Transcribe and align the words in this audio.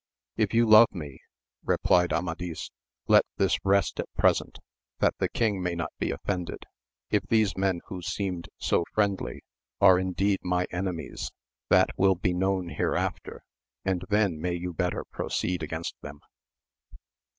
If 0.35 0.55
you 0.55 0.65
love 0.67 0.87
me, 0.91 1.19
re 1.63 1.75
plied 1.77 2.11
Amadis, 2.11 2.71
let 3.07 3.23
this 3.37 3.63
rest 3.63 3.99
at 3.99 4.11
present, 4.15 4.57
that 4.97 5.13
the 5.19 5.29
kiog 5.29 5.61
may 5.61 5.75
not 5.75 5.91
be 5.99 6.09
offended; 6.09 6.65
if 7.11 7.21
these 7.29 7.55
men, 7.55 7.81
who 7.85 8.01
seemed 8.01 8.49
so 8.57 8.83
friendly, 8.95 9.43
are 9.79 9.99
indeed 9.99 10.39
my 10.41 10.65
enemies, 10.71 11.29
that 11.69 11.91
will 11.97 12.15
be 12.15 12.33
known 12.33 12.69
hereafter, 12.69 13.43
and 13.85 14.03
then 14.09 14.41
may 14.41 14.55
you 14.55 14.73
better 14.73 15.03
proceed 15.11 15.61
against 15.61 15.93
AMADIS 16.01 16.05
OF 16.15 16.21
GAUL. 16.21 16.27
113 16.27 16.93
them. 16.93 16.99